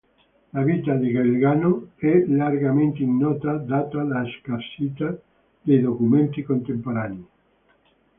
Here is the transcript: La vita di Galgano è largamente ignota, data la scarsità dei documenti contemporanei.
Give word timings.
La 0.53 0.63
vita 0.63 0.95
di 0.95 1.11
Galgano 1.11 1.89
è 1.97 2.23
largamente 2.25 3.03
ignota, 3.03 3.51
data 3.57 4.01
la 4.01 4.23
scarsità 4.39 5.15
dei 5.61 5.79
documenti 5.79 6.41
contemporanei. 6.41 7.23